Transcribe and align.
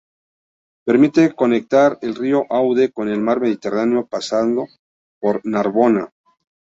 Permite 0.87 1.31
conectar 1.35 1.99
el 2.01 2.15
río 2.15 2.47
Aude 2.49 2.91
con 2.91 3.07
el 3.07 3.21
mar 3.21 3.39
Mediterráneo 3.39 4.07
pasando 4.07 4.65
por 5.21 5.41
Narbona. 5.45 6.09